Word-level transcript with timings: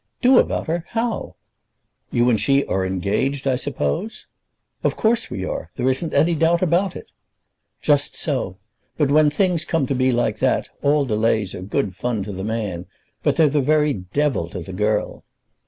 "Do 0.19 0.39
about 0.39 0.65
her! 0.65 0.85
How?" 0.89 1.35
"You 2.09 2.27
and 2.31 2.41
she 2.41 2.65
are 2.65 2.83
engaged, 2.83 3.45
I 3.47 3.55
suppose?" 3.55 4.25
"Of 4.83 4.95
course 4.95 5.29
we 5.29 5.45
are. 5.45 5.69
There 5.75 5.87
isn't 5.87 6.11
any 6.15 6.33
doubt 6.33 6.63
about 6.63 6.95
it." 6.95 7.11
"Just 7.83 8.15
so. 8.15 8.57
But 8.97 9.11
when 9.11 9.29
things 9.29 9.63
come 9.63 9.85
to 9.85 9.93
be 9.93 10.11
like 10.11 10.39
that, 10.39 10.69
all 10.81 11.05
delays 11.05 11.53
are 11.53 11.61
good 11.61 11.95
fun 11.95 12.23
to 12.23 12.31
the 12.31 12.43
man, 12.43 12.87
but 13.21 13.35
they're 13.35 13.47
the 13.47 13.61
very 13.61 13.93
devil 13.93 14.49
to 14.49 14.59
the 14.61 14.73
girl." 14.73 15.23